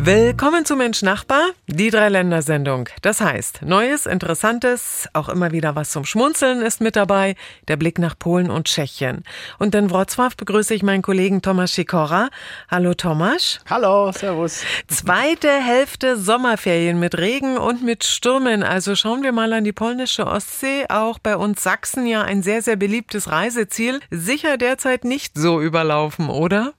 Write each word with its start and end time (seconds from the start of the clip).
Willkommen 0.00 0.64
zu 0.64 0.76
Mensch 0.76 1.02
Nachbar, 1.02 1.42
die 1.66 1.90
Dreiländersendung. 1.90 2.88
Das 3.02 3.20
heißt, 3.20 3.62
Neues, 3.62 4.06
Interessantes, 4.06 5.08
auch 5.12 5.28
immer 5.28 5.50
wieder 5.50 5.74
was 5.74 5.90
zum 5.90 6.04
Schmunzeln 6.04 6.62
ist 6.62 6.80
mit 6.80 6.94
dabei, 6.94 7.34
der 7.66 7.76
Blick 7.76 7.98
nach 7.98 8.16
Polen 8.16 8.48
und 8.48 8.68
Tschechien. 8.68 9.24
Und 9.58 9.74
in 9.74 9.90
Wrocław 9.90 10.36
begrüße 10.36 10.72
ich 10.72 10.84
meinen 10.84 11.02
Kollegen 11.02 11.42
Tomasz 11.42 11.74
Sikora. 11.74 12.28
Hallo 12.70 12.94
Tomasz. 12.94 13.58
Hallo, 13.68 14.12
servus. 14.12 14.62
Zweite 14.86 15.50
Hälfte 15.50 16.16
Sommerferien 16.16 17.00
mit 17.00 17.18
Regen 17.18 17.58
und 17.58 17.82
mit 17.82 18.04
Stürmen. 18.04 18.62
Also 18.62 18.94
schauen 18.94 19.24
wir 19.24 19.32
mal 19.32 19.52
an 19.52 19.64
die 19.64 19.72
polnische 19.72 20.28
Ostsee. 20.28 20.86
Auch 20.88 21.18
bei 21.18 21.36
uns 21.36 21.64
Sachsen 21.64 22.06
ja 22.06 22.22
ein 22.22 22.44
sehr, 22.44 22.62
sehr 22.62 22.76
beliebtes 22.76 23.32
Reiseziel. 23.32 23.98
Sicher 24.12 24.58
derzeit 24.58 25.02
nicht 25.02 25.36
so 25.36 25.60
überlaufen, 25.60 26.28
oder? 26.30 26.74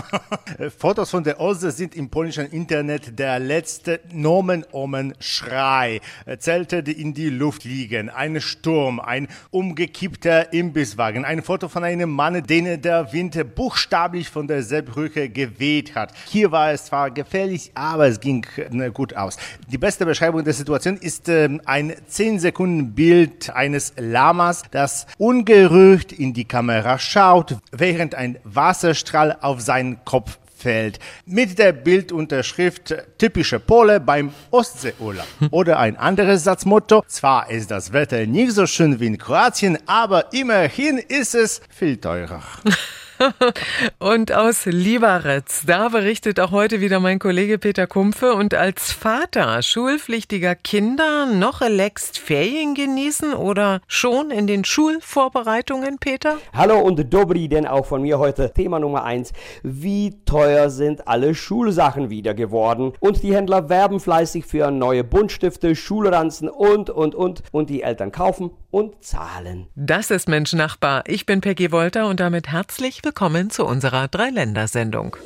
Fotos 0.78 1.10
von 1.10 1.24
der 1.24 1.38
Ostsee 1.40 1.68
sind 1.68 1.94
im 1.94 2.08
polnischen 2.08 2.53
Internet 2.54 3.18
der 3.18 3.40
letzte 3.40 3.98
Nomen-Omen-Schrei. 4.12 6.00
Zelte, 6.38 6.84
die 6.84 7.00
in 7.00 7.12
die 7.12 7.28
Luft 7.28 7.64
liegen, 7.64 8.10
ein 8.10 8.40
Sturm, 8.40 9.00
ein 9.00 9.26
umgekippter 9.50 10.52
Imbisswagen, 10.52 11.24
ein 11.24 11.42
Foto 11.42 11.68
von 11.68 11.82
einem 11.82 12.10
Mann, 12.10 12.44
den 12.44 12.80
der 12.80 13.12
Wind 13.12 13.56
buchstäblich 13.56 14.28
von 14.28 14.46
der 14.46 14.62
Seebrücke 14.62 15.28
geweht 15.28 15.96
hat. 15.96 16.14
Hier 16.28 16.52
war 16.52 16.70
es 16.70 16.84
zwar 16.84 17.10
gefährlich, 17.10 17.72
aber 17.74 18.06
es 18.06 18.20
ging 18.20 18.46
äh, 18.56 18.90
gut 18.90 19.16
aus. 19.16 19.36
Die 19.68 19.78
beste 19.78 20.06
Beschreibung 20.06 20.44
der 20.44 20.54
Situation 20.54 20.96
ist 20.96 21.28
äh, 21.28 21.48
ein 21.64 21.92
10 22.06 22.38
Sekunden 22.38 22.94
Bild 22.94 23.50
eines 23.50 23.94
Lamas, 23.96 24.62
das 24.70 25.08
ungerührt 25.18 26.12
in 26.12 26.32
die 26.32 26.44
Kamera 26.44 27.00
schaut, 27.00 27.56
während 27.72 28.14
ein 28.14 28.38
Wasserstrahl 28.44 29.38
auf 29.40 29.60
seinen 29.60 30.04
Kopf 30.04 30.38
fällt. 30.54 30.98
Mit 31.26 31.58
der 31.58 31.72
Bildunterschrift 31.72 32.94
typische 33.18 33.60
Pole 33.60 34.00
beim 34.00 34.32
Ostseeurlaub. 34.50 35.26
Oder 35.50 35.78
ein 35.78 35.96
anderes 35.96 36.44
Satzmotto. 36.44 37.04
Zwar 37.06 37.50
ist 37.50 37.70
das 37.70 37.92
Wetter 37.92 38.26
nicht 38.26 38.52
so 38.52 38.66
schön 38.66 39.00
wie 39.00 39.06
in 39.06 39.18
Kroatien, 39.18 39.78
aber 39.86 40.32
immerhin 40.32 40.98
ist 40.98 41.34
es 41.34 41.60
viel 41.70 41.96
teurer. 41.96 42.42
und 43.98 44.32
aus 44.32 44.66
Liberec, 44.66 45.44
da 45.66 45.88
berichtet 45.88 46.40
auch 46.40 46.50
heute 46.50 46.80
wieder 46.80 47.00
mein 47.00 47.18
Kollege 47.18 47.58
Peter 47.58 47.86
Kumpfe. 47.86 48.34
Und 48.34 48.54
als 48.54 48.92
Vater 48.92 49.62
schulpflichtiger 49.62 50.54
Kinder 50.54 51.26
noch 51.26 51.60
relaxed 51.60 52.18
Ferien 52.18 52.74
genießen 52.74 53.34
oder 53.34 53.80
schon 53.86 54.30
in 54.30 54.46
den 54.46 54.64
Schulvorbereitungen, 54.64 55.98
Peter? 55.98 56.38
Hallo 56.52 56.78
und 56.78 57.12
Dobri, 57.12 57.48
denn 57.48 57.66
auch 57.66 57.86
von 57.86 58.02
mir 58.02 58.18
heute 58.18 58.52
Thema 58.52 58.78
Nummer 58.78 59.04
eins. 59.04 59.32
Wie 59.62 60.20
teuer 60.24 60.70
sind 60.70 61.06
alle 61.08 61.34
Schulsachen 61.34 62.10
wieder 62.10 62.34
geworden? 62.34 62.92
Und 63.00 63.22
die 63.22 63.34
Händler 63.34 63.68
werben 63.68 64.00
fleißig 64.00 64.44
für 64.44 64.70
neue 64.70 65.04
Buntstifte, 65.04 65.76
Schulranzen 65.76 66.48
und, 66.48 66.90
und, 66.90 67.14
und. 67.14 67.42
Und 67.52 67.70
die 67.70 67.82
Eltern 67.82 68.12
kaufen 68.12 68.50
und 68.70 69.04
zahlen. 69.04 69.68
Das 69.76 70.10
ist 70.10 70.28
Mensch 70.28 70.52
Nachbar. 70.52 71.04
Ich 71.06 71.26
bin 71.26 71.40
Peggy 71.40 71.70
Wolter 71.72 72.08
und 72.08 72.20
damit 72.20 72.48
herzlich 72.48 73.04
willkommen 73.04 73.13
zu 73.50 73.64
unserer 73.64 74.08
Dreiländersendung. 74.08 75.16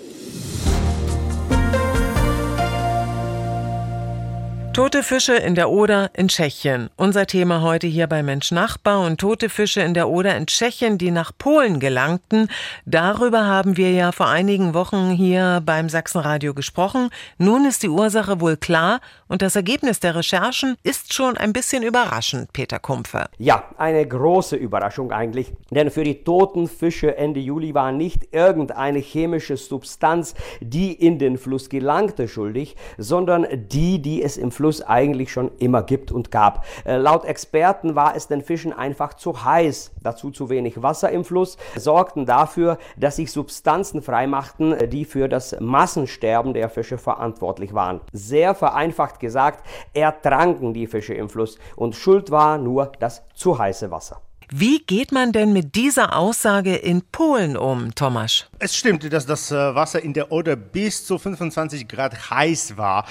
Tote 4.79 5.03
Fische 5.03 5.35
in 5.35 5.57
der 5.57 5.71
Oder 5.71 6.13
in 6.15 6.29
Tschechien. 6.29 6.89
Unser 6.95 7.27
Thema 7.27 7.63
heute 7.63 7.89
hier 7.89 8.07
bei 8.07 8.23
Mensch 8.23 8.53
Nachbar 8.53 9.01
und 9.01 9.19
tote 9.19 9.49
Fische 9.49 9.81
in 9.81 9.93
der 9.93 10.09
Oder 10.09 10.37
in 10.37 10.47
Tschechien, 10.47 10.99
die 10.99 11.11
nach 11.11 11.33
Polen 11.37 11.81
gelangten. 11.81 12.49
Darüber 12.85 13.45
haben 13.45 13.77
wir 13.77 13.91
ja 13.91 14.13
vor 14.13 14.29
einigen 14.29 14.75
Wochen 14.75 15.11
hier 15.11 15.61
beim 15.67 15.89
Sachsenradio 15.89 16.55
gesprochen. 16.55 17.11
Nun 17.39 17.67
ist 17.67 17.83
die 17.83 17.89
Ursache 17.89 18.41
wohl 18.41 18.57
klar 18.57 19.01
und 19.29 19.43
das 19.43 19.57
Ergebnis 19.57 20.01
der 20.01 20.15
Recherchen 20.15 20.77
ist 20.83 21.13
schon 21.13 21.37
ein 21.37 21.53
bisschen 21.53 21.83
überraschend, 21.83 22.53
Peter 22.53 22.79
Kumpfe. 22.79 23.27
Ja, 23.39 23.65
eine 23.77 24.07
große 24.07 24.57
Überraschung 24.57 25.13
eigentlich. 25.13 25.53
Denn 25.71 25.91
für 25.91 26.05
die 26.05 26.25
toten 26.25 26.67
Fische 26.67 27.17
Ende 27.17 27.41
Juli 27.41 27.75
war 27.75 27.93
nicht 27.93 28.33
irgendeine 28.33 28.99
chemische 28.99 29.57
Substanz, 29.57 30.35
die 30.61 30.93
in 30.93 31.19
den 31.19 31.37
Fluss 31.37 31.69
gelangte, 31.69 32.27
schuldig, 32.27 32.77
sondern 32.97 33.47
die, 33.53 34.01
die 34.01 34.23
es 34.23 34.37
im 34.37 34.51
Fluss 34.51 34.81
eigentlich 34.83 35.31
schon 35.31 35.51
immer 35.59 35.83
gibt 35.83 36.11
und 36.11 36.31
gab. 36.31 36.65
Äh, 36.85 36.97
laut 36.97 37.25
Experten 37.25 37.95
war 37.95 38.17
es 38.17 38.29
den 38.29 38.43
Fischen 38.43 38.73
einfach 38.73 39.15
zu 39.15 39.45
heiß, 39.45 39.93
dazu 40.03 40.31
zu 40.31 40.49
wenig 40.49 40.83
Wasser 40.83 41.11
im 41.11 41.25
Fluss, 41.25 41.59
sorgten 41.77 42.25
dafür, 42.25 42.79
dass 42.97 43.17
sich 43.17 43.31
Substanzen 43.31 44.01
freimachten, 44.01 44.89
die 44.89 45.05
für 45.05 45.29
das 45.29 45.59
Massensterben 45.61 46.55
der 46.55 46.71
Fische 46.71 46.99
verantwortlich 46.99 47.75
waren. 47.75 48.01
Sehr 48.13 48.55
vereinfacht 48.55 49.18
gesagt, 49.19 49.65
ertranken 49.95 50.73
die 50.75 50.87
Fische 50.87 51.15
im 51.15 51.29
Fluss 51.29 51.59
und 51.77 51.95
schuld 51.95 52.31
war 52.31 52.59
nur 52.59 52.93
das 52.99 53.23
zu 53.35 53.59
heiße 53.59 53.91
Wasser. 53.91 54.21
Wie 54.51 54.79
geht 54.79 55.13
man 55.13 55.33
denn 55.33 55.53
mit 55.53 55.75
dieser 55.75 56.17
Aussage 56.17 56.75
in 56.75 57.03
Polen 57.03 57.55
um, 57.55 57.95
Tomasz? 57.95 58.47
Es 58.59 58.75
stimmt, 58.75 59.13
dass 59.13 59.27
das 59.27 59.53
äh, 59.53 59.55
Wasser 59.55 60.03
in 60.03 60.15
der 60.15 60.33
Oder 60.33 60.57
bis 60.57 61.05
zu 61.05 61.19
25 61.19 61.87
Grad 61.87 62.31
heiß 62.31 62.79
war. 62.79 63.05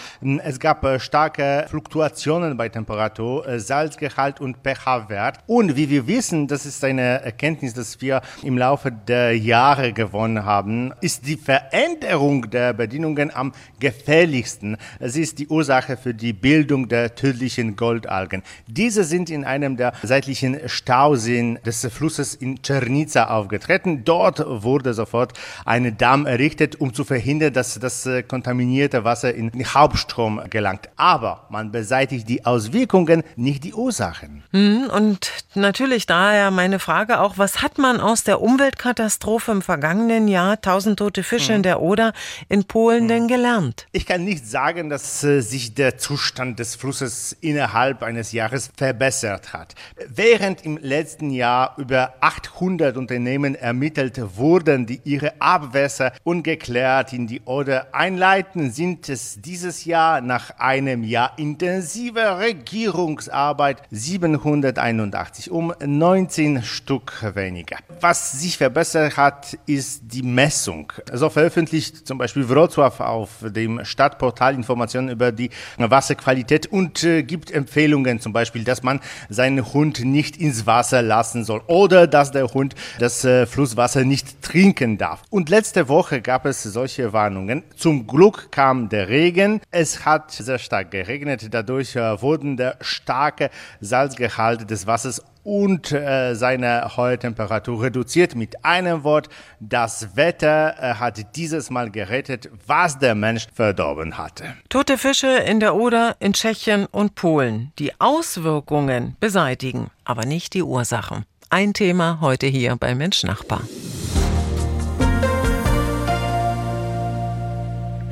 Es 0.44 0.60
gab 0.60 0.84
äh, 0.84 1.00
starke 1.00 1.68
Fluktuationen 1.70 2.58
bei 2.58 2.70
Temperatur, 2.70 3.48
äh, 3.48 3.60
Salzgehalt 3.60 4.42
und 4.42 4.58
pH-Wert. 4.64 5.38
Und 5.46 5.76
wie 5.76 5.92
wir 5.92 6.08
wissen, 6.08 6.48
das 6.48 6.66
ist 6.66 6.84
eine 6.84 7.22
Erkenntnis, 7.22 7.76
dass 7.76 8.02
wir 8.02 8.24
im 8.42 8.58
Laufe 8.58 8.92
der 8.92 9.38
Jahre 9.38 9.94
gewonnen 9.94 10.44
haben, 10.44 10.92
ist 11.02 11.28
die 11.28 11.38
Veränderung 11.38 12.50
der 12.50 12.74
Bedingungen 12.74 13.30
am 13.32 13.54
gefährlichsten. 13.80 14.76
Sie 15.00 15.22
ist 15.22 15.38
die 15.38 15.48
Ursache 15.48 15.98
für 15.98 16.16
die 16.16 16.34
Bildung 16.34 16.90
der 16.90 17.14
tödlichen 17.14 17.76
Goldalgen. 17.76 18.42
Diese 18.66 19.04
sind 19.04 19.30
in 19.30 19.46
einem 19.46 19.78
der 19.78 19.94
seitlichen 20.02 20.68
Stauseen 20.68 21.27
Ansehen 21.28 21.60
des 21.66 21.86
Flusses 21.92 22.36
in 22.36 22.62
Czernica 22.64 23.26
aufgetreten. 23.26 24.06
Dort 24.06 24.42
wurde 24.48 24.94
sofort 24.94 25.34
ein 25.66 25.98
Damm 25.98 26.26
errichtet, 26.26 26.80
um 26.80 26.94
zu 26.94 27.04
verhindern, 27.04 27.52
dass 27.52 27.78
das 27.80 28.06
äh, 28.06 28.24
kontaminierte 28.24 29.04
Wasser 29.04 29.34
in 29.34 29.52
den 29.52 29.66
Hauptstrom 29.66 30.42
gelangt. 30.50 30.88
Aber 30.96 31.46
man 31.50 31.74
beseitigt 31.74 32.30
die 32.30 32.46
Auswirkungen, 32.46 33.24
nicht 33.36 33.66
die 33.66 33.74
Ursachen. 33.74 34.44
Hm, 34.52 34.90
und 34.90 35.32
natürlich 35.54 36.06
daher 36.06 36.50
meine 36.50 36.80
Frage 36.80 37.20
auch, 37.20 37.38
was 37.38 37.62
hat 37.62 37.78
man 37.78 38.00
aus 38.00 38.24
der 38.24 38.42
Umweltkatastrophe 38.42 39.52
im 39.52 39.62
vergangenen 39.62 40.30
Jahr, 40.30 40.62
tausend 40.62 41.00
tote 41.00 41.24
Fische 41.24 41.52
in 41.52 41.64
der 41.64 41.82
Oder 41.82 42.14
in 42.48 42.64
Polen 42.64 43.10
denn 43.10 43.28
gelernt? 43.28 43.88
Ich 43.92 44.06
kann 44.06 44.24
nicht 44.24 44.48
sagen, 44.48 44.90
dass 44.90 45.26
äh, 45.26 45.42
sich 45.42 45.74
der 45.74 45.98
Zustand 45.98 46.60
des 46.60 46.76
Flusses 46.76 47.36
innerhalb 47.42 48.02
eines 48.02 48.32
Jahres 48.32 48.72
verbessert 48.78 49.52
hat. 49.52 49.76
Während 50.08 50.64
im 50.64 50.78
letzten 50.78 51.17
letzten 51.18 51.32
Jahr 51.32 51.74
über 51.78 52.14
800 52.20 52.96
Unternehmen 52.96 53.56
ermittelt 53.56 54.22
wurden, 54.36 54.86
die 54.86 55.02
ihre 55.04 55.42
Abwässer 55.42 56.14
ungeklärt 56.24 57.12
in 57.12 57.26
die 57.26 57.42
Oder 57.42 57.88
einleiten, 57.92 58.70
sind 58.70 59.10
es 59.10 59.42
dieses 59.42 59.86
Jahr 59.86 60.22
nach 60.22 60.60
einem 60.60 61.04
Jahr 61.04 61.34
intensiver 61.38 62.40
Regierungsarbeit 62.40 63.82
781, 63.90 65.50
um 65.50 65.74
19 65.84 66.62
Stück 66.62 67.32
weniger. 67.34 67.78
Was 68.00 68.34
sich 68.34 68.60
verbessert 68.60 69.18
hat, 69.18 69.58
ist 69.66 70.02
die 70.04 70.22
Messung. 70.22 70.94
So 71.14 71.32
veröffentlicht 71.32 72.06
zum 72.06 72.20
Beispiel 72.20 72.44
Wrocław 72.44 73.02
auf 73.02 73.30
dem 73.42 73.84
Stadtportal 73.84 74.54
Informationen 74.54 75.10
über 75.10 75.32
die 75.32 75.50
Wasserqualität 75.78 76.68
und 76.68 77.04
äh, 77.04 77.24
gibt 77.24 77.50
Empfehlungen, 77.50 78.20
zum 78.20 78.34
Beispiel, 78.34 78.64
dass 78.64 78.84
man 78.84 79.00
seinen 79.30 79.74
Hund 79.74 80.06
nicht 80.06 80.38
ins 80.38 80.68
Wasser 80.68 81.07
lassen 81.08 81.44
soll 81.44 81.62
oder 81.68 82.06
dass 82.06 82.32
der 82.32 82.48
Hund 82.54 82.76
das 83.00 83.26
äh, 83.26 83.46
Flusswasser 83.46 84.04
nicht 84.04 84.42
trinken 84.42 84.98
darf. 84.98 85.24
Und 85.30 85.50
letzte 85.50 85.90
Woche 85.90 86.22
gab 86.22 86.46
es 86.46 86.62
solche 86.64 87.14
Warnungen. 87.14 87.64
Zum 87.76 88.06
Glück 88.06 88.52
kam 88.52 88.90
der 88.90 89.10
Regen. 89.10 89.62
Es 89.72 90.06
hat 90.06 90.32
sehr 90.32 90.60
stark 90.60 90.92
geregnet. 90.92 91.48
Dadurch 91.52 91.96
äh, 91.96 92.22
wurden 92.22 92.58
der 92.58 92.78
starke 92.82 93.50
Salzgehalt 93.82 94.70
des 94.70 94.86
Wassers 94.86 95.24
und 95.48 95.94
äh, 95.94 96.36
seine 96.36 96.98
Heutemperatur 96.98 97.84
reduziert. 97.84 98.36
Mit 98.36 98.66
einem 98.66 99.06
Wort, 99.06 99.30
das 99.62 100.18
Wetter 100.18 100.76
äh, 100.78 100.94
hat 100.96 101.38
dieses 101.38 101.70
Mal 101.70 101.90
gerettet, 101.90 102.50
was 102.68 103.00
der 103.00 103.16
Mensch 103.16 103.48
verdorben 103.54 104.18
hatte. 104.18 104.56
Tote 104.68 104.98
Fische 104.98 105.38
in 105.38 105.62
der 105.62 105.76
Oder, 105.76 106.18
in 106.20 106.34
Tschechien 106.34 106.86
und 106.86 107.16
Polen. 107.16 107.72
Die 107.80 107.94
Auswirkungen 108.02 109.16
beseitigen, 109.22 109.90
aber 110.04 110.26
nicht 110.26 110.54
die 110.54 110.64
Ursachen. 110.64 111.24
Ein 111.50 111.74
Thema 111.74 112.20
heute 112.20 112.48
hier 112.48 112.76
bei 112.76 112.94
Mensch 112.94 113.24
Nachbar. 113.24 113.62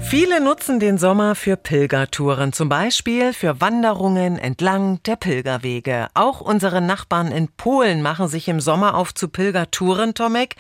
Viele 0.08 0.40
nutzen 0.40 0.80
den 0.80 0.98
Sommer 1.00 1.34
für 1.34 1.58
Pilgertouren, 1.58 2.54
zum 2.54 2.70
Beispiel 2.70 3.34
für 3.34 3.60
Wanderungen 3.60 4.38
entlang 4.38 5.02
der 5.04 5.16
Pilgerwege. 5.16 6.08
Auch 6.14 6.42
unsere 6.42 6.80
Nachbarn 6.80 7.32
in 7.32 7.48
Polen 7.48 8.04
machen 8.04 8.28
sich 8.28 8.48
im 8.48 8.60
Sommer 8.60 8.96
auf 8.96 9.14
zu 9.16 9.28
Pilgertouren, 9.28 10.14
Tomek. 10.14 10.56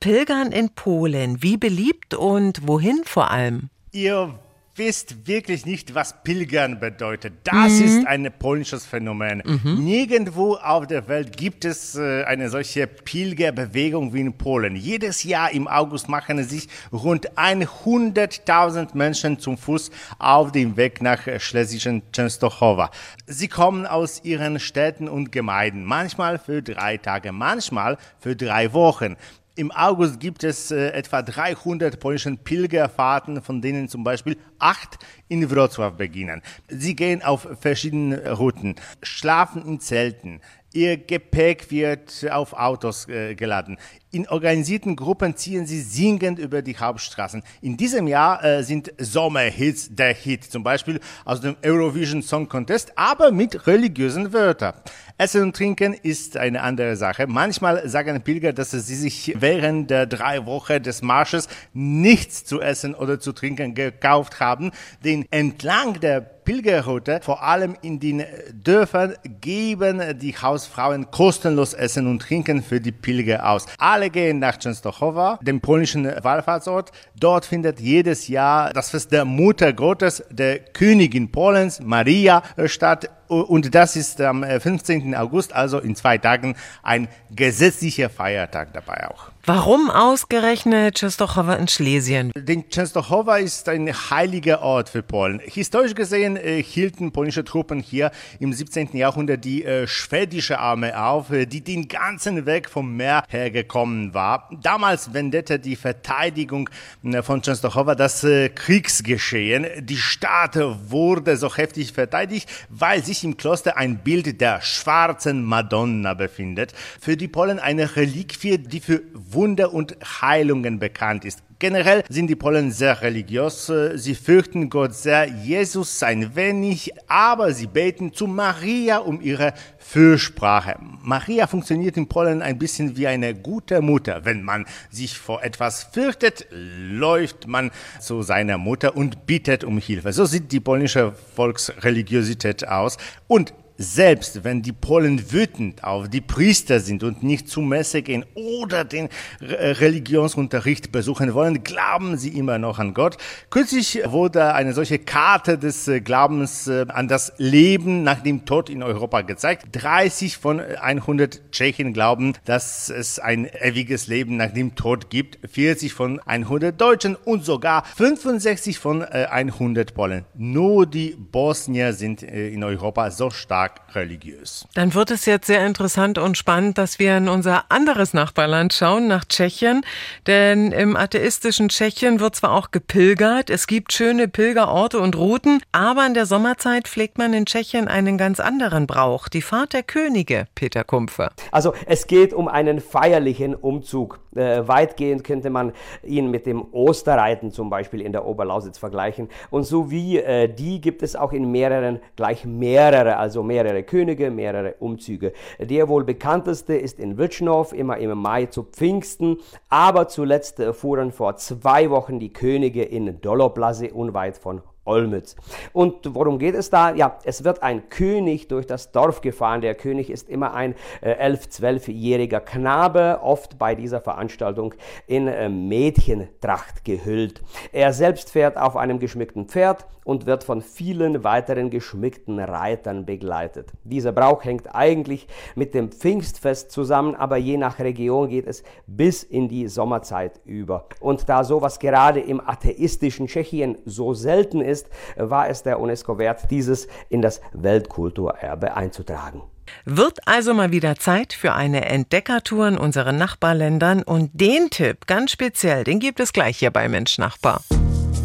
Pilgern 0.00 0.50
in 0.50 0.70
Polen, 0.70 1.42
wie 1.42 1.56
beliebt 1.56 2.14
und 2.14 2.66
wohin 2.66 3.02
vor 3.04 3.30
allem? 3.30 3.70
Ihr 3.92 4.34
wisst 4.78 5.26
wirklich 5.26 5.66
nicht, 5.66 5.94
was 5.94 6.22
Pilgern 6.22 6.80
bedeutet. 6.80 7.34
Das 7.44 7.72
mhm. 7.72 7.84
ist 7.84 8.06
ein 8.06 8.32
polnisches 8.38 8.86
Phänomen. 8.86 9.42
Mhm. 9.44 9.84
Nirgendwo 9.84 10.54
auf 10.54 10.86
der 10.86 11.08
Welt 11.08 11.36
gibt 11.36 11.64
es 11.64 11.96
äh, 11.96 12.24
eine 12.24 12.48
solche 12.48 12.86
Pilgerbewegung 12.86 14.14
wie 14.14 14.20
in 14.20 14.32
Polen. 14.32 14.76
Jedes 14.76 15.24
Jahr 15.24 15.50
im 15.50 15.66
August 15.66 16.08
machen 16.08 16.42
sich 16.44 16.68
rund 16.92 17.30
100.000 17.32 18.96
Menschen 18.96 19.38
zum 19.38 19.58
Fuß 19.58 19.90
auf 20.18 20.52
dem 20.52 20.76
Weg 20.76 21.02
nach 21.02 21.26
schlesischen 21.38 22.02
Częstochowa. 22.12 22.90
Sie 23.26 23.48
kommen 23.48 23.86
aus 23.86 24.24
ihren 24.24 24.60
Städten 24.60 25.08
und 25.08 25.32
Gemeinden, 25.32 25.84
manchmal 25.84 26.38
für 26.38 26.62
drei 26.62 26.96
Tage, 26.96 27.32
manchmal 27.32 27.98
für 28.20 28.36
drei 28.36 28.72
Wochen. 28.72 29.16
Im 29.58 29.72
August 29.72 30.20
gibt 30.20 30.44
es 30.44 30.70
äh, 30.70 30.90
etwa 30.90 31.20
300 31.20 31.98
polnischen 31.98 32.38
Pilgerfahrten, 32.38 33.42
von 33.42 33.60
denen 33.60 33.88
zum 33.88 34.04
Beispiel 34.04 34.36
acht 34.60 34.98
in 35.26 35.50
Wrocław 35.50 35.96
beginnen. 35.96 36.42
Sie 36.68 36.94
gehen 36.94 37.24
auf 37.24 37.48
verschiedene 37.60 38.30
Routen, 38.30 38.76
schlafen 39.02 39.66
in 39.66 39.80
Zelten, 39.80 40.40
Ihr 40.74 40.98
Gepäck 40.98 41.70
wird 41.70 42.26
auf 42.30 42.52
Autos 42.52 43.08
äh, 43.08 43.34
geladen. 43.34 43.78
In 44.10 44.26
organisierten 44.26 44.96
Gruppen 44.96 45.36
ziehen 45.36 45.66
sie 45.66 45.82
singend 45.82 46.38
über 46.38 46.62
die 46.62 46.78
Hauptstraßen. 46.78 47.42
In 47.60 47.76
diesem 47.76 48.06
Jahr 48.06 48.42
äh, 48.42 48.62
sind 48.62 48.90
Sommerhits 48.96 49.94
der 49.94 50.14
Hit, 50.14 50.44
zum 50.44 50.62
Beispiel 50.62 50.98
aus 51.26 51.42
dem 51.42 51.56
Eurovision 51.62 52.22
Song 52.22 52.48
Contest, 52.48 52.96
aber 52.96 53.30
mit 53.30 53.66
religiösen 53.66 54.32
Wörtern. 54.32 54.72
Essen 55.18 55.42
und 55.42 55.56
Trinken 55.56 55.92
ist 55.92 56.38
eine 56.38 56.62
andere 56.62 56.96
Sache. 56.96 57.26
Manchmal 57.26 57.86
sagen 57.86 58.22
Pilger, 58.22 58.54
dass 58.54 58.70
sie 58.70 58.80
sich 58.80 59.34
während 59.38 59.90
der 59.90 60.06
drei 60.06 60.46
Wochen 60.46 60.82
des 60.82 61.02
Marsches 61.02 61.48
nichts 61.74 62.44
zu 62.44 62.62
essen 62.62 62.94
oder 62.94 63.20
zu 63.20 63.32
trinken 63.32 63.74
gekauft 63.74 64.40
haben, 64.40 64.70
denn 65.04 65.26
entlang 65.30 66.00
der 66.00 66.20
Pilgerroute, 66.48 67.20
vor 67.22 67.42
allem 67.42 67.76
in 67.82 68.00
den 68.00 68.24
Dörfern, 68.54 69.16
geben 69.42 70.18
die 70.18 70.34
Hausfrauen 70.34 71.10
kostenlos 71.10 71.74
Essen 71.74 72.06
und 72.06 72.22
Trinken 72.22 72.62
für 72.62 72.80
die 72.80 72.90
Pilger 72.90 73.50
aus. 73.50 73.66
Gehen 74.06 74.38
nach 74.38 74.56
Częstochowa, 74.56 75.38
dem 75.42 75.60
polnischen 75.60 76.04
Wallfahrtsort. 76.04 76.92
Dort 77.18 77.44
findet 77.44 77.80
jedes 77.80 78.28
Jahr 78.28 78.72
das 78.72 78.90
Fest 78.90 79.12
der 79.12 79.24
Mutter 79.24 79.72
Gottes, 79.72 80.22
der 80.30 80.60
Königin 80.60 81.30
Polens, 81.30 81.80
Maria, 81.80 82.42
statt. 82.66 83.10
Und 83.28 83.74
das 83.74 83.96
ist 83.96 84.20
am 84.20 84.42
15. 84.42 85.14
August, 85.14 85.52
also 85.52 85.78
in 85.78 85.94
zwei 85.94 86.18
Tagen, 86.18 86.56
ein 86.82 87.08
gesetzlicher 87.30 88.10
Feiertag 88.10 88.72
dabei 88.72 89.08
auch. 89.08 89.30
Warum 89.48 89.90
ausgerechnet 89.90 90.96
Częstochowa 90.96 91.54
in 91.54 91.68
Schlesien? 91.68 92.32
Denn 92.36 92.68
Częstochowa 92.68 93.38
ist 93.38 93.66
ein 93.70 93.88
heiliger 93.88 94.60
Ort 94.60 94.90
für 94.90 95.02
Polen. 95.02 95.40
Historisch 95.42 95.94
gesehen 95.94 96.36
äh, 96.36 96.62
hielten 96.62 97.12
polnische 97.12 97.44
Truppen 97.44 97.80
hier 97.80 98.10
im 98.40 98.52
17. 98.52 98.94
Jahrhundert 98.94 99.46
die 99.46 99.64
äh, 99.64 99.86
schwedische 99.86 100.58
Armee 100.58 100.92
auf, 100.92 101.30
äh, 101.30 101.46
die 101.46 101.62
den 101.62 101.88
ganzen 101.88 102.44
Weg 102.44 102.68
vom 102.68 102.94
Meer 102.94 103.24
hergekommen 103.28 104.12
war. 104.12 104.50
Damals 104.62 105.14
wendete 105.14 105.58
die 105.58 105.76
Verteidigung 105.76 106.68
äh, 107.04 107.22
von 107.22 107.40
Częstochowa 107.40 107.94
das 107.94 108.24
äh, 108.24 108.50
Kriegsgeschehen. 108.50 109.66
Die 109.80 109.96
Stadt 109.96 110.58
wurde 110.90 111.38
so 111.38 111.56
heftig 111.56 111.94
verteidigt, 111.94 112.50
weil 112.68 113.02
sich 113.02 113.17
im 113.24 113.36
Kloster 113.36 113.76
ein 113.76 113.98
Bild 113.98 114.40
der 114.40 114.60
schwarzen 114.60 115.42
Madonna 115.42 116.14
befindet. 116.14 116.72
Für 117.00 117.16
die 117.16 117.28
Polen 117.28 117.58
eine 117.58 117.96
Reliquie, 117.96 118.58
die 118.58 118.80
für 118.80 119.02
Wunder 119.14 119.72
und 119.72 119.96
Heilungen 120.20 120.78
bekannt 120.78 121.24
ist. 121.24 121.42
Generell 121.60 122.04
sind 122.08 122.28
die 122.28 122.36
Polen 122.36 122.70
sehr 122.70 123.02
religiös. 123.02 123.72
Sie 123.94 124.14
fürchten 124.14 124.70
Gott 124.70 124.94
sehr, 124.94 125.26
Jesus 125.26 126.00
ein 126.04 126.36
wenig, 126.36 126.92
aber 127.08 127.52
sie 127.52 127.66
beten 127.66 128.12
zu 128.12 128.28
Maria 128.28 128.98
um 128.98 129.20
ihre 129.20 129.54
Fürsprache. 129.76 130.76
Maria 131.02 131.48
funktioniert 131.48 131.96
in 131.96 132.06
Polen 132.06 132.42
ein 132.42 132.58
bisschen 132.58 132.96
wie 132.96 133.08
eine 133.08 133.34
gute 133.34 133.80
Mutter. 133.80 134.24
Wenn 134.24 134.42
man 134.42 134.66
sich 134.90 135.18
vor 135.18 135.42
etwas 135.42 135.82
fürchtet, 135.82 136.46
läuft 136.52 137.48
man 137.48 137.72
zu 137.98 138.22
seiner 138.22 138.56
Mutter 138.56 138.96
und 138.96 139.26
bittet 139.26 139.64
um 139.64 139.78
Hilfe. 139.78 140.12
So 140.12 140.26
sieht 140.26 140.52
die 140.52 140.60
polnische 140.60 141.12
Volksreligiosität 141.34 142.68
aus. 142.68 142.98
Und 143.26 143.52
selbst 143.78 144.42
wenn 144.42 144.60
die 144.60 144.72
Polen 144.72 145.30
wütend 145.32 145.84
auf 145.84 146.08
die 146.08 146.20
Priester 146.20 146.80
sind 146.80 147.04
und 147.04 147.22
nicht 147.22 147.48
zur 147.48 147.62
Messe 147.62 148.02
gehen 148.02 148.24
oder 148.34 148.84
den 148.84 149.08
Religionsunterricht 149.40 150.90
besuchen 150.90 151.32
wollen, 151.32 151.62
glauben 151.62 152.18
sie 152.18 152.30
immer 152.30 152.58
noch 152.58 152.80
an 152.80 152.92
Gott. 152.92 153.16
Kürzlich 153.50 154.00
wurde 154.04 154.52
eine 154.54 154.72
solche 154.72 154.98
Karte 154.98 155.58
des 155.58 155.86
äh, 155.86 156.00
Glaubens 156.00 156.66
äh, 156.66 156.86
an 156.88 157.06
das 157.06 157.32
Leben 157.38 158.02
nach 158.02 158.20
dem 158.20 158.44
Tod 158.44 158.68
in 158.68 158.82
Europa 158.82 159.22
gezeigt. 159.22 159.66
30 159.72 160.36
von 160.36 160.60
100 160.60 161.52
Tschechen 161.52 161.92
glauben, 161.92 162.32
dass 162.44 162.90
es 162.90 163.20
ein 163.20 163.44
ewiges 163.44 164.08
Leben 164.08 164.36
nach 164.36 164.52
dem 164.52 164.74
Tod 164.74 165.08
gibt. 165.08 165.38
40 165.48 165.94
von 165.94 166.18
100 166.18 166.80
Deutschen 166.80 167.14
und 167.14 167.44
sogar 167.44 167.84
65 167.96 168.78
von 168.80 169.04
100 169.04 169.90
äh, 169.90 169.94
Polen. 169.94 170.24
Nur 170.34 170.84
die 170.86 171.16
Bosnier 171.16 171.92
sind 171.92 172.22
in 172.22 172.64
Europa 172.64 173.12
so 173.12 173.30
stark 173.30 173.67
stark 173.68 173.94
religiös. 173.94 174.66
Dann 174.74 174.94
wird 174.94 175.10
es 175.10 175.24
jetzt 175.26 175.46
sehr 175.46 175.64
interessant 175.66 176.18
und 176.18 176.36
spannend, 176.36 176.78
dass 176.78 176.98
wir 176.98 177.16
in 177.16 177.28
unser 177.28 177.64
anderes 177.70 178.14
Nachbarland 178.14 178.72
schauen, 178.72 179.08
nach 179.08 179.24
Tschechien. 179.24 179.82
Denn 180.26 180.72
im 180.72 180.96
atheistischen 180.96 181.68
Tschechien 181.68 182.20
wird 182.20 182.36
zwar 182.36 182.52
auch 182.52 182.70
gepilgert, 182.70 183.50
es 183.50 183.66
gibt 183.66 183.92
schöne 183.92 184.28
Pilgerorte 184.28 184.98
und 184.98 185.16
Routen, 185.16 185.62
aber 185.72 186.06
in 186.06 186.14
der 186.14 186.26
Sommerzeit 186.26 186.86
pflegt 186.86 187.18
man 187.18 187.32
in 187.32 187.46
Tschechien 187.46 187.88
einen 187.88 188.18
ganz 188.18 188.40
anderen 188.40 188.86
Brauch, 188.86 189.28
die 189.28 189.42
Fahrt 189.42 189.72
der 189.72 189.82
Könige, 189.82 190.46
Peter 190.54 190.84
Kumpfer. 190.84 191.30
Also 191.50 191.72
es 191.86 192.06
geht 192.06 192.32
um 192.32 192.48
einen 192.48 192.80
feierlichen 192.80 193.54
Umzug. 193.54 194.20
Äh, 194.34 194.68
weitgehend 194.68 195.24
könnte 195.24 195.50
man 195.50 195.72
ihn 196.04 196.30
mit 196.30 196.46
dem 196.46 196.62
Osterreiten 196.72 197.50
zum 197.50 197.70
Beispiel 197.70 198.02
in 198.02 198.12
der 198.12 198.26
Oberlausitz 198.26 198.78
vergleichen. 198.78 199.28
Und 199.50 199.64
so 199.64 199.90
wie 199.90 200.18
äh, 200.18 200.48
die 200.48 200.80
gibt 200.80 201.02
es 201.02 201.16
auch 201.16 201.32
in 201.32 201.50
mehreren, 201.50 202.00
gleich 202.14 202.44
mehrere, 202.44 203.16
also 203.16 203.42
mehrere 203.42 203.57
mehrere 203.58 203.82
Könige, 203.82 204.30
mehrere 204.30 204.74
Umzüge. 204.78 205.32
Der 205.58 205.88
wohl 205.88 206.04
bekannteste 206.04 206.74
ist 206.74 207.00
in 207.00 207.18
Witschnow, 207.18 207.72
immer 207.72 207.98
im 207.98 208.16
Mai 208.16 208.46
zu 208.46 208.62
Pfingsten, 208.62 209.38
aber 209.68 210.06
zuletzt 210.06 210.62
fuhren 210.72 211.10
vor 211.10 211.36
zwei 211.36 211.90
Wochen 211.90 212.20
die 212.20 212.32
Könige 212.32 212.84
in 212.84 213.20
Doloblase 213.20 213.92
unweit 213.92 214.38
von 214.38 214.62
Olmütz. 214.88 215.36
Und 215.72 216.14
worum 216.14 216.38
geht 216.38 216.54
es 216.54 216.70
da? 216.70 216.94
Ja, 216.94 217.18
es 217.24 217.44
wird 217.44 217.62
ein 217.62 217.88
König 217.90 218.48
durch 218.48 218.66
das 218.66 218.90
Dorf 218.90 219.20
gefahren. 219.20 219.60
Der 219.60 219.74
König 219.74 220.10
ist 220.10 220.28
immer 220.28 220.54
ein 220.54 220.74
äh, 221.00 221.30
11-, 221.30 221.60
12-jähriger 221.60 222.40
Knabe, 222.40 223.20
oft 223.22 223.58
bei 223.58 223.74
dieser 223.74 224.00
Veranstaltung 224.00 224.74
in 225.06 225.28
äh, 225.28 225.48
Mädchentracht 225.48 226.84
gehüllt. 226.84 227.42
Er 227.72 227.92
selbst 227.92 228.30
fährt 228.30 228.56
auf 228.56 228.76
einem 228.76 228.98
geschmückten 228.98 229.46
Pferd 229.46 229.86
und 230.08 230.24
wird 230.24 230.42
von 230.42 230.62
vielen 230.62 231.22
weiteren 231.22 231.68
geschmückten 231.68 232.38
Reitern 232.40 233.04
begleitet. 233.04 233.72
Dieser 233.84 234.10
Brauch 234.10 234.42
hängt 234.42 234.74
eigentlich 234.74 235.26
mit 235.54 235.74
dem 235.74 235.92
Pfingstfest 235.92 236.70
zusammen, 236.70 237.14
aber 237.14 237.36
je 237.36 237.58
nach 237.58 237.78
Region 237.78 238.30
geht 238.30 238.46
es 238.46 238.62
bis 238.86 239.22
in 239.22 239.50
die 239.50 239.68
Sommerzeit 239.68 240.40
über. 240.46 240.86
Und 241.00 241.28
da 241.28 241.44
sowas 241.44 241.78
gerade 241.78 242.20
im 242.20 242.40
atheistischen 242.40 243.26
Tschechien 243.26 243.76
so 243.84 244.14
selten 244.14 244.62
ist, 244.62 244.77
ist, 244.78 244.88
war 245.16 245.48
es 245.48 245.62
der 245.62 245.80
UNESCO 245.80 246.18
wert, 246.18 246.50
dieses 246.50 246.88
in 247.08 247.22
das 247.22 247.40
Weltkulturerbe 247.52 248.76
einzutragen. 248.76 249.42
Wird 249.84 250.26
also 250.26 250.54
mal 250.54 250.72
wieder 250.72 250.96
Zeit 250.96 251.34
für 251.34 251.52
eine 251.52 251.84
Entdeckertour 251.84 252.68
in 252.68 252.78
unseren 252.78 253.18
Nachbarländern 253.18 254.02
und 254.02 254.30
den 254.32 254.70
Tipp 254.70 255.06
ganz 255.06 255.32
speziell, 255.32 255.84
den 255.84 255.98
gibt 255.98 256.20
es 256.20 256.32
gleich 256.32 256.58
hier 256.58 256.70
bei 256.70 256.88
Mensch 256.88 257.18
Nachbar. 257.18 257.62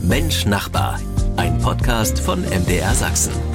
Mensch 0.01 0.45
Nachbar, 0.45 0.99
ein 1.35 1.59
Podcast 1.59 2.19
von 2.19 2.41
MDR 2.43 2.93
Sachsen. 2.93 3.52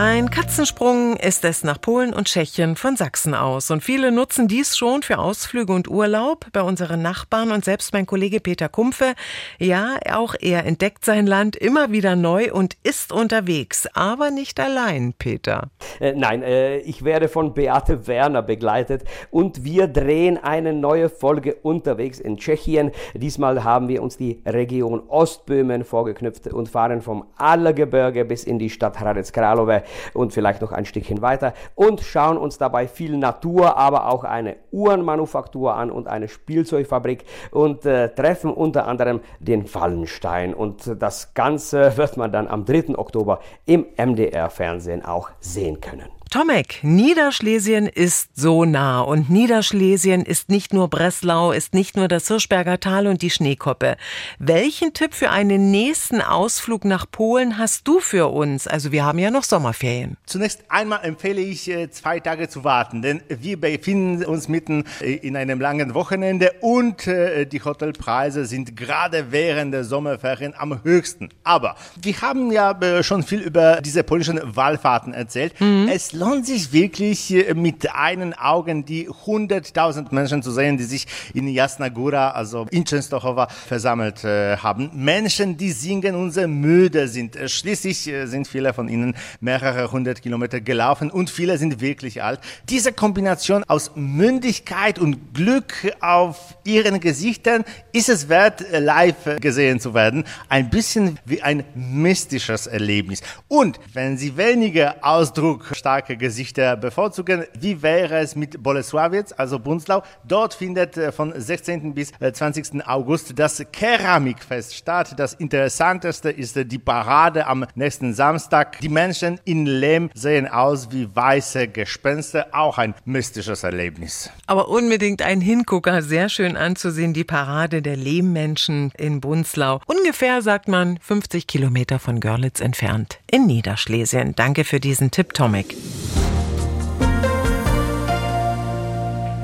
Ein 0.00 0.30
Katzensprung 0.30 1.16
ist 1.16 1.44
es 1.44 1.64
nach 1.64 1.80
Polen 1.80 2.14
und 2.14 2.28
Tschechien 2.28 2.76
von 2.76 2.94
Sachsen 2.94 3.34
aus. 3.34 3.68
Und 3.72 3.82
viele 3.82 4.12
nutzen 4.12 4.46
dies 4.46 4.76
schon 4.76 5.02
für 5.02 5.18
Ausflüge 5.18 5.72
und 5.72 5.88
Urlaub 5.88 6.46
bei 6.52 6.62
unseren 6.62 7.02
Nachbarn. 7.02 7.50
Und 7.50 7.64
selbst 7.64 7.92
mein 7.92 8.06
Kollege 8.06 8.38
Peter 8.38 8.68
Kumpfe, 8.68 9.14
ja, 9.58 9.96
auch 10.12 10.36
er 10.40 10.66
entdeckt 10.66 11.04
sein 11.04 11.26
Land 11.26 11.56
immer 11.56 11.90
wieder 11.90 12.14
neu 12.14 12.52
und 12.52 12.76
ist 12.84 13.10
unterwegs. 13.12 13.88
Aber 13.92 14.30
nicht 14.30 14.60
allein, 14.60 15.14
Peter. 15.18 15.68
Äh, 15.98 16.12
nein, 16.12 16.44
äh, 16.44 16.78
ich 16.78 17.02
werde 17.02 17.28
von 17.28 17.52
Beate 17.52 18.06
Werner 18.06 18.42
begleitet. 18.42 19.02
Und 19.32 19.64
wir 19.64 19.88
drehen 19.88 20.38
eine 20.38 20.74
neue 20.74 21.08
Folge 21.08 21.56
unterwegs 21.56 22.20
in 22.20 22.36
Tschechien. 22.36 22.92
Diesmal 23.14 23.64
haben 23.64 23.88
wir 23.88 24.00
uns 24.04 24.16
die 24.16 24.40
Region 24.46 25.02
Ostböhmen 25.08 25.82
vorgeknüpft 25.82 26.46
und 26.46 26.68
fahren 26.68 27.02
vom 27.02 27.24
Allergebirge 27.36 28.24
bis 28.24 28.44
in 28.44 28.60
die 28.60 28.70
Stadt 28.70 29.00
Hradec 29.00 29.34
Králové 29.34 29.87
und 30.14 30.32
vielleicht 30.32 30.62
noch 30.62 30.72
ein 30.72 30.84
Stückchen 30.84 31.22
weiter 31.22 31.54
und 31.74 32.00
schauen 32.00 32.36
uns 32.36 32.58
dabei 32.58 32.88
viel 32.88 33.16
Natur, 33.16 33.76
aber 33.76 34.08
auch 34.08 34.24
eine 34.24 34.56
Uhrenmanufaktur 34.70 35.74
an 35.74 35.90
und 35.90 36.08
eine 36.08 36.28
Spielzeugfabrik 36.28 37.24
und 37.50 37.86
äh, 37.86 38.08
treffen 38.14 38.52
unter 38.52 38.86
anderem 38.86 39.20
den 39.38 39.66
Fallenstein. 39.66 40.54
Und 40.54 40.96
das 40.98 41.34
Ganze 41.34 41.96
wird 41.96 42.16
man 42.16 42.32
dann 42.32 42.48
am 42.48 42.64
3. 42.64 42.98
Oktober 42.98 43.40
im 43.66 43.86
MDR-Fernsehen 43.96 45.04
auch 45.04 45.30
sehen 45.40 45.80
können. 45.80 46.17
Tomek, 46.30 46.80
Niederschlesien 46.82 47.86
ist 47.86 48.36
so 48.36 48.66
nah 48.66 49.00
und 49.00 49.30
Niederschlesien 49.30 50.26
ist 50.26 50.50
nicht 50.50 50.74
nur 50.74 50.88
Breslau, 50.88 51.52
ist 51.52 51.72
nicht 51.72 51.96
nur 51.96 52.06
das 52.06 52.28
Hirschberger 52.28 52.78
Tal 52.80 53.06
und 53.06 53.22
die 53.22 53.30
Schneekoppe. 53.30 53.96
Welchen 54.38 54.92
Tipp 54.92 55.14
für 55.14 55.30
einen 55.30 55.70
nächsten 55.70 56.20
Ausflug 56.20 56.84
nach 56.84 57.06
Polen 57.10 57.56
hast 57.56 57.88
du 57.88 58.00
für 58.00 58.26
uns? 58.26 58.66
Also 58.66 58.92
wir 58.92 59.06
haben 59.06 59.18
ja 59.18 59.30
noch 59.30 59.42
Sommerferien. 59.42 60.18
Zunächst 60.26 60.64
einmal 60.68 61.00
empfehle 61.02 61.40
ich, 61.40 61.70
äh, 61.70 61.90
zwei 61.90 62.20
Tage 62.20 62.50
zu 62.50 62.62
warten, 62.62 63.00
denn 63.00 63.22
wir 63.28 63.58
befinden 63.58 64.22
uns 64.26 64.48
mitten 64.48 64.84
äh, 65.00 65.14
in 65.14 65.34
einem 65.34 65.62
langen 65.62 65.94
Wochenende 65.94 66.52
und 66.60 67.06
äh, 67.06 67.46
die 67.46 67.64
Hotelpreise 67.64 68.44
sind 68.44 68.76
gerade 68.76 69.32
während 69.32 69.72
der 69.72 69.84
Sommerferien 69.84 70.52
am 70.58 70.84
höchsten. 70.84 71.30
Aber 71.42 71.76
wir 72.02 72.20
haben 72.20 72.52
ja 72.52 73.02
schon 73.02 73.22
viel 73.22 73.40
über 73.40 73.80
diese 73.80 74.04
polnischen 74.04 74.38
Wallfahrten 74.44 75.14
erzählt. 75.14 75.58
Mhm. 75.58 75.88
Es 75.90 76.17
lohnt 76.18 76.46
sich 76.46 76.72
wirklich 76.72 77.46
mit 77.54 77.94
einen 77.94 78.34
Augen 78.34 78.84
die 78.84 79.08
100.000 79.08 80.12
Menschen 80.12 80.42
zu 80.42 80.50
sehen, 80.50 80.76
die 80.76 80.84
sich 80.84 81.06
in 81.32 81.46
Jasna 81.46 81.86
Góra, 81.86 82.30
also 82.30 82.66
in 82.70 82.84
Częstochowa, 82.84 83.48
versammelt 83.48 84.24
äh, 84.24 84.56
haben. 84.56 84.90
Menschen, 84.94 85.56
die 85.56 85.70
singen 85.70 86.16
und 86.16 86.32
sehr 86.32 86.48
müde 86.48 87.06
sind. 87.06 87.36
Äh, 87.36 87.48
schließlich 87.48 88.08
äh, 88.08 88.26
sind 88.26 88.48
viele 88.48 88.74
von 88.74 88.88
ihnen 88.88 89.14
mehrere 89.40 89.92
hundert 89.92 90.20
Kilometer 90.20 90.60
gelaufen 90.60 91.10
und 91.10 91.30
viele 91.30 91.56
sind 91.56 91.80
wirklich 91.80 92.20
alt. 92.22 92.40
Diese 92.68 92.92
Kombination 92.92 93.62
aus 93.68 93.92
Mündigkeit 93.94 94.98
und 94.98 95.34
Glück 95.34 95.72
auf 96.00 96.56
ihren 96.64 96.98
Gesichtern 96.98 97.64
ist 97.92 98.08
es 98.08 98.28
wert, 98.28 98.64
live 98.72 99.38
gesehen 99.40 99.78
zu 99.78 99.94
werden. 99.94 100.24
Ein 100.48 100.68
bisschen 100.68 101.18
wie 101.24 101.42
ein 101.42 101.64
mystisches 101.74 102.66
Erlebnis. 102.66 103.22
Und 103.46 103.78
wenn 103.92 104.18
sie 104.18 104.36
weniger 104.36 104.96
Ausdruck 105.02 105.76
stark 105.76 106.07
starke 106.08 106.16
Gesichter 106.16 106.76
bevorzugen. 106.76 107.44
Wie 107.58 107.82
wäre 107.82 108.18
es 108.18 108.34
mit 108.34 108.62
Bolesławiec, 108.62 109.34
also 109.36 109.58
Bunzlau? 109.58 110.02
Dort 110.24 110.54
findet 110.54 110.96
äh, 110.96 111.12
von 111.12 111.32
16. 111.38 111.94
bis 111.94 112.12
20. 112.12 112.74
Äh, 112.74 112.82
August 112.86 113.38
das 113.38 113.62
Keramikfest 113.72 114.74
statt. 114.74 115.14
Das 115.18 115.34
Interessanteste 115.34 116.30
ist 116.30 116.56
äh, 116.56 116.64
die 116.64 116.78
Parade 116.78 117.46
am 117.46 117.66
nächsten 117.74 118.14
Samstag. 118.14 118.80
Die 118.80 118.88
Menschen 118.88 119.38
in 119.44 119.66
Lehm 119.66 120.10
sehen 120.14 120.46
aus 120.48 120.90
wie 120.90 121.14
weiße 121.14 121.68
Gespenster. 121.68 122.46
Auch 122.52 122.78
ein 122.78 122.94
mystisches 123.04 123.62
Erlebnis. 123.62 124.30
Aber 124.46 124.68
unbedingt 124.68 125.20
ein 125.20 125.40
Hingucker. 125.40 126.02
Sehr 126.02 126.28
schön 126.28 126.56
anzusehen, 126.56 127.12
die 127.12 127.24
Parade 127.24 127.82
der 127.82 127.96
Lehmmenschen 127.96 128.92
in 128.96 129.20
Bunzlau. 129.20 129.80
Ungefähr, 129.86 130.40
sagt 130.40 130.68
man, 130.68 130.98
50 131.02 131.46
Kilometer 131.46 131.98
von 131.98 132.20
Görlitz 132.20 132.60
entfernt 132.60 133.18
in 133.30 133.46
Niederschlesien. 133.46 134.34
Danke 134.34 134.64
für 134.64 134.80
diesen 134.80 135.10
Tipp, 135.10 135.34
Tomek. 135.34 135.76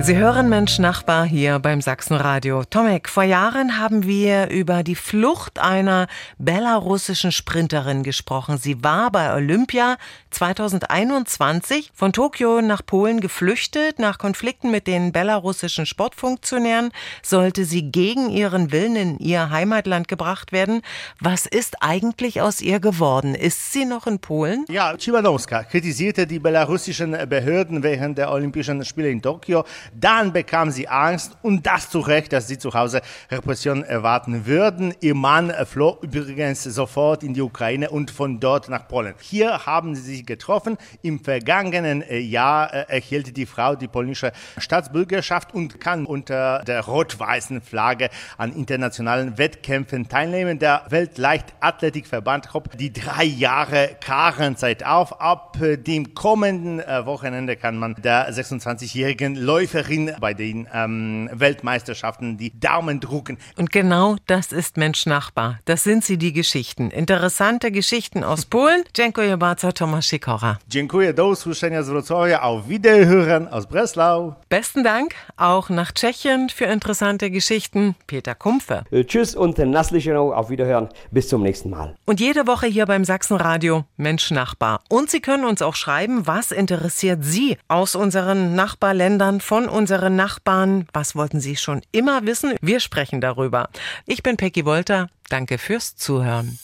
Sie 0.05 0.17
hören 0.17 0.51
Mensch 0.51 0.79
Nachbar 0.79 1.25
hier 1.25 1.59
beim 1.61 1.81
Sachsenradio. 1.81 2.65
Tomek, 2.65 3.09
vor 3.09 3.23
Jahren 3.23 3.79
haben 3.79 4.07
wir 4.07 4.51
über 4.51 4.83
die 4.83 4.97
Flucht 4.97 5.59
einer 5.59 6.09
belarussischen 6.37 7.33
Sprinterin 7.33 8.03
gesprochen. 8.03 8.59
Sie 8.59 8.85
war 8.85 9.11
bei 9.11 9.35
Olympia 9.35 9.97
2021 10.29 11.91
von 11.95 12.13
Tokio 12.13 12.61
nach 12.61 12.85
Polen 12.85 13.21
geflüchtet. 13.21 13.99
Nach 13.99 14.19
Konflikten 14.19 14.71
mit 14.71 14.87
den 14.87 15.11
belarussischen 15.11 15.87
Sportfunktionären 15.87 16.91
sollte 17.23 17.65
sie 17.65 17.91
gegen 17.91 18.29
ihren 18.29 18.73
Willen 18.73 18.97
in 18.97 19.19
ihr 19.21 19.49
Heimatland 19.49 20.07
gebracht 20.07 20.53
werden. 20.53 20.83
Was 21.19 21.47
ist 21.47 21.77
eigentlich 21.81 22.43
aus 22.43 22.61
ihr 22.61 22.79
geworden? 22.79 23.35
Ist 23.35 23.73
sie 23.73 23.87
noch 23.87 24.07
in 24.07 24.19
Polen? 24.19 24.67
Ja, 24.69 24.95
Chibanowska 24.99 25.65
kritisierte 25.65 26.27
die 26.27 26.41
belarussischen 26.41 27.13
Behörden 27.27 27.83
während 27.83 28.19
der 28.19 28.31
Olympischen 28.31 28.85
Spiele 28.85 29.09
in 29.09 29.23
Tokio. 29.23 29.65
Dann 29.99 30.33
bekam 30.33 30.71
sie 30.71 30.89
Angst 30.89 31.37
und 31.43 31.67
das 31.67 31.89
zu 31.89 32.01
Recht, 32.01 32.33
dass 32.33 32.49
sie 32.49 32.59
zu 32.59 32.75
Hause 32.75 33.01
Repression 33.31 33.85
erwarten 33.85 34.47
würden. 34.47 34.93
Ihr 35.01 35.15
Mann 35.15 35.53
floh 35.67 35.99
übrigens 36.03 36.65
sofort 36.65 37.23
in 37.23 37.35
die 37.35 37.41
Ukraine 37.41 37.91
und 37.91 38.11
von 38.11 38.41
dort 38.41 38.69
nach 38.69 38.89
Polen. 38.89 39.15
Hier 39.21 39.67
haben 39.67 39.95
sie 39.95 40.03
sich 40.03 40.27
getroffen. 40.27 40.77
Im 41.03 41.21
vergangenen 41.21 42.03
äh, 42.03 42.19
Jahr 42.19 42.75
äh, 42.75 42.85
erhielt 42.89 43.37
die 43.37 43.47
Frau 43.47 43.77
die 43.77 43.87
polnische 43.87 44.33
Staatsbürgerschaft 44.59 45.55
und 45.55 45.81
kann 45.81 46.07
unter 46.07 46.65
der 46.65 46.81
rot-weißen 46.81 47.61
Flagge 47.61 48.11
an 48.37 48.53
internationalen 48.53 49.39
Wettkämpfen 49.39 50.09
teilnehmen. 50.09 50.59
Der 50.59 50.83
Weltleichtathletikverband 50.89 52.53
hob 52.53 52.77
die 52.77 52.93
drei 52.93 53.25
Jahre 53.25 53.97
Karenzeit 54.01 54.85
auf. 54.85 55.21
Ab 55.21 55.61
äh, 55.61 55.77
dem 55.77 56.15
kommenden 56.15 56.79
Wochenende 56.79 57.57
kann 57.57 57.77
man 57.77 57.95
der 57.95 58.33
26-jährigen 58.33 59.37
Läuferin 59.37 59.84
Läuferin 59.85 60.13
bei 60.21 60.35
den 60.35 60.67
ähm, 60.73 61.29
Weltmeisterschaften 61.33 62.37
die 62.37 62.59
Daumen 62.59 63.01
drucken. 63.01 63.39
Und 63.57 63.71
genau 63.71 64.17
das 64.27 64.53
ist 64.53 64.77
Mensch 64.77 65.07
Nachbar. 65.07 65.59
Das 65.65 65.85
sind 65.85 66.05
sie, 66.05 66.19
die 66.19 66.33
Geschichten. 66.33 66.91
Interessante 66.91 67.71
Geschichten 67.71 68.25
aus 68.25 68.45
Polen. 68.55 68.85
Dziękuję 68.95 69.37
bardzo, 69.37 69.73
Tomasz 69.73 70.07
Sikora. 70.07 70.59
Dziękuję, 70.69 71.15
do 71.15 71.29
usłyszenia 71.29 71.83
z 71.83 71.89
Wrocławia. 71.89 72.41
Auf 72.41 72.69
Wiederhören 72.69 73.49
aus 73.51 73.67
Breslau. 73.67 74.35
Besten 74.49 74.83
Dank 74.83 75.15
auch 75.37 75.71
nach 75.71 75.93
Tschechien 75.93 76.49
für 76.49 76.65
interessante 76.65 77.31
Geschichten. 77.31 77.95
Peter 78.07 78.35
Kumpfe. 78.35 78.85
Äh, 78.91 79.05
tschüss 79.05 79.35
und 79.35 79.59
Nasslichenau. 79.59 80.33
Auf 80.33 80.51
Wiederhören. 80.51 80.89
Bis 81.11 81.29
zum 81.29 81.43
nächsten 81.43 81.71
Mal. 81.71 81.97
Und 82.05 82.21
jede 82.21 82.47
Woche 82.47 82.67
hier 82.67 82.87
beim 82.87 83.05
Sachsenradio 83.05 83.85
Mensch 83.97 84.31
Nachbar. 84.31 84.81
Und 84.89 85.11
Sie 85.11 85.21
können 85.21 85.45
uns 85.45 85.63
auch 85.63 85.75
schreiben, 85.75 86.27
was 86.27 86.53
interessiert 86.53 87.25
Sie 87.25 87.57
aus 87.69 87.95
unseren 87.95 88.55
Nachbarländern 88.55 89.41
von 89.65 89.69
unseren 89.69 90.15
Nachbarn. 90.17 90.87
Was 90.93 91.15
wollten 91.15 91.41
Sie 91.41 91.57
schon 91.57 91.81
immer 91.91 92.27
wissen? 92.27 92.55
Wir 92.61 92.81
sprechen 92.81 93.21
darüber. 93.21 93.69
Ich 94.07 94.23
bin 94.23 94.37
Peggy 94.37 94.65
Wolter. 94.65 95.09
Danke 95.31 95.59
fürs 95.59 95.97
Zuhören. 95.97 96.59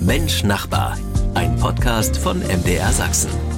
Mensch 0.00 0.42
Nachbar, 0.42 0.96
ein 1.34 1.56
Podcast 1.56 2.16
von 2.16 2.38
MDR 2.40 2.92
Sachsen. 2.92 3.49